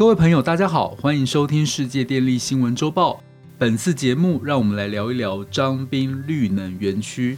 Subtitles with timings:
[0.00, 3.22] 各位朋友，大家好，欢迎收听世界电力新闻周报。
[3.58, 7.36] 本次节目，让我们来聊一聊张滨绿能园区。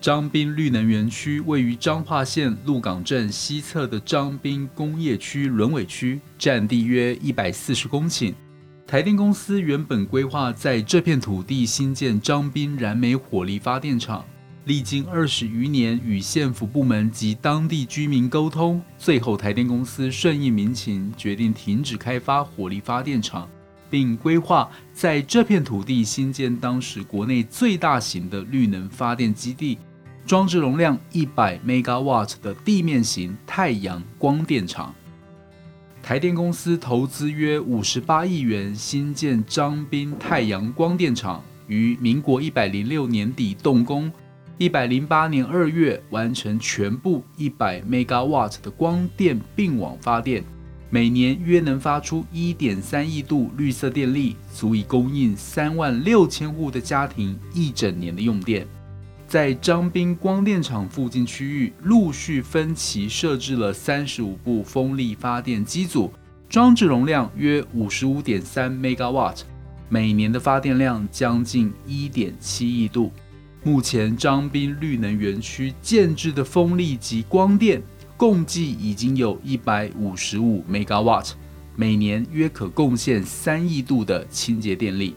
[0.00, 8.32] 张滨绿能园区位于彰化县鹿港镇西侧的张滨工业区轮尾区，占地约一百四十公顷。
[8.86, 14.24] 台电公司原本规划在这片土地新建张滨燃煤火力发电厂。
[14.66, 23.48] 历经二十余年与县府部门及当地居民沟通，最后台电公司顺应民情，决定停止开发火力发电厂，
[23.88, 29.78] 并规划在这片土地新建当时国内最大型的绿能发电基地，
[30.26, 34.92] 装置容量一百 megawatt 的地面型太阳光电厂。
[36.02, 44.10] 台电公司投资约五十八亿元新建张滨太阳光电厂，于民国一百零六年底动工。
[44.58, 50.42] 一百零八年二月完成全部一百 megawatt 的光电并网发电，
[50.88, 58.66] 每年约能发出一点三亿度绿色电力，足以供应三万六千户的家庭一整年的用电。
[59.28, 66.10] 在张滨光电厂附近区域，陆续分期设置了三十五部风力发电机组，
[66.48, 69.40] 装置容量约五十五点三 megawatt，
[69.90, 73.12] 每年的发电量将近一点七亿度。
[73.66, 77.82] 目前张滨绿能园区建制的风力及光电
[78.16, 81.32] 共计已经有一百五十五 megawatt，
[81.74, 85.16] 每年约可贡献三亿度的清洁电力。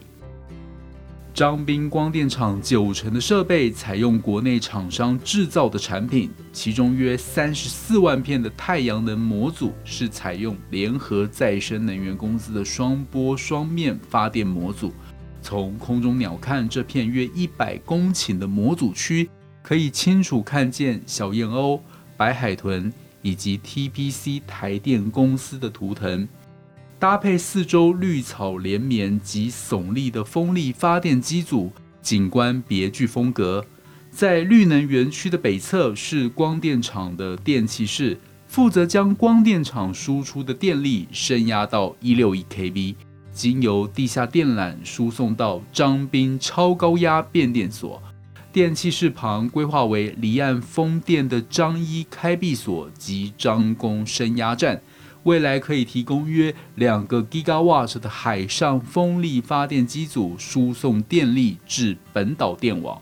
[1.32, 14.92] 张滨光电厂九成的设备采用国内厂商制造的产品，其中约三十四万片的太阳能模组是采用联合再生能源公司的双波双面发电模组。
[15.50, 19.28] 从空中鸟瞰这片约一百公顷的模组区，
[19.64, 21.80] 可以清楚看见小燕鸥、
[22.16, 26.30] 白海豚以及 TPC 台电公司的图腾，
[27.00, 33.66] 搭配四周绿草连绵及耸立的风力发电机组，景观别具风格。
[34.12, 42.94] 在绿能园区的北侧是光电厂的电气室，负责将光电厂输出的电力升压到一六一 kV。
[43.32, 48.02] 经由地下电缆输送到张滨超高压变电所，
[48.52, 54.82] 电气室旁规划为离岸风电的张一开闭所及张公升压站，
[55.24, 63.02] 未来可以提供约两个 gigawatt 的海上风力发电机组，输送电力至本岛电网。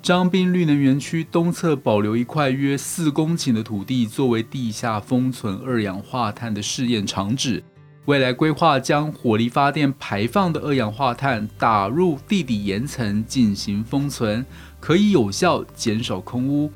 [0.00, 7.62] 张滨绿能园区东侧保留一块约四公顷的土地，作为地下封存二氧化碳的试验场址。
[8.06, 14.44] 未来规划将火力发电排放的二氧化碳打入地底岩层进行封存，
[14.80, 16.70] 可以有效减少空污。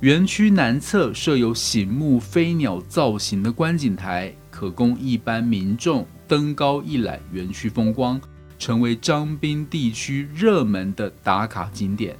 [0.00, 8.20] 园区南侧设有醒目飞鸟造型的观景台，可供一般民众登高一览园区风光，
[8.58, 12.14] 成为张滨地区热门的打卡景点。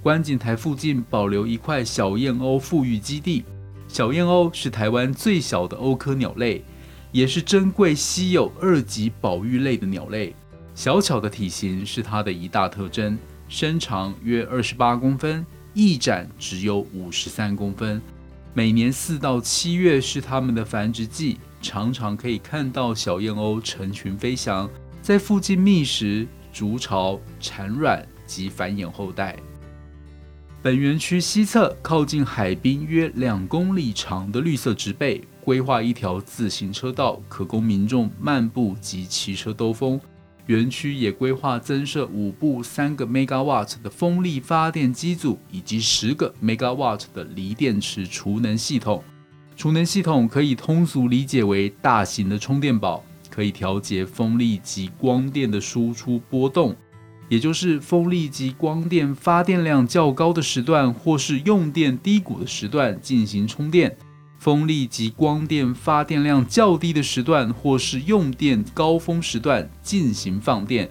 [0.00, 3.44] 观景台附近保留一块小燕鸥复育基地，
[3.88, 6.64] 小燕鸥是台湾最小的鸥科鸟类。
[7.12, 10.34] 也是珍贵稀有二级保育类的鸟类，
[10.74, 15.44] 小巧的体型是它的一大特征，身长约二十八公分，
[15.74, 18.00] 翼展只有五十三公分。
[18.54, 24.70] 每年四到七月是它们的繁殖季，常常可以看到小燕鸥成群飞翔，
[25.02, 29.36] 在附近觅食、筑巢、产卵及繁衍后代。
[30.62, 35.20] 本园区西侧靠近海滨约两公里长的绿色植被。
[35.44, 40.00] 规划一条自行车道，可供民众漫步及骑车兜风。
[40.46, 49.02] 园区也规划增设五部三个 megawatt 的风力发电机组，以及十个 megawatt 的锂电池储能系统。
[49.56, 56.74] 储能系统可以通俗理解为大型的充电宝，可以调节风力及光电的输出波动，
[57.28, 63.96] 也就是风力及光电发电量较高的时段，或是用电低谷的时段进行充电。
[64.40, 70.90] 风力及光电发电量较低的时段，或是用电高峰时段进行放电。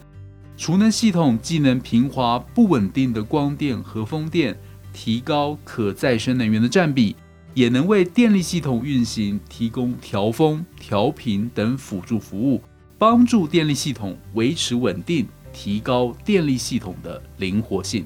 [0.55, 4.55] 储能系统既能平滑不稳定的光电和风电，
[4.93, 7.15] 提高可再生能源的占比，
[7.55, 12.61] 也能为电力系统运行提供调风、调频等辅助服务，
[12.99, 18.05] 帮助电力系统维持稳定，提高电力系统的灵活性。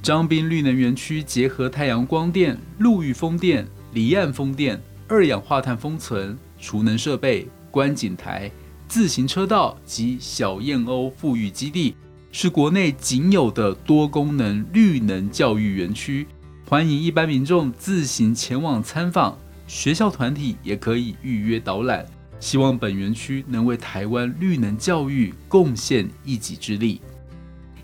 [0.00, 3.68] 张斌绿能园区结合太阳光电、陆域风电。
[3.98, 8.48] 离岸风电二氧化碳封存储能设备观景台
[8.86, 11.96] 自行车道及小燕鸥富裕基地
[12.30, 16.24] 是国内仅有的多功能绿能教育园区。
[16.64, 19.36] 欢迎一般民众自行前往参访
[19.66, 22.06] 学校团体也可以预约导览。
[22.38, 27.00] 希望本园区能为台湾绿能教育贡献一己之力。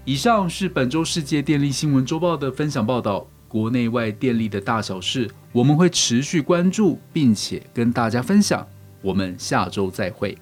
[0.05, 8.67] 以上是本周世界电力新闻周报的分享报道国内外电力的大小事我们会持续关注并且跟大家分享。
[9.01, 10.37] 我们下周再会。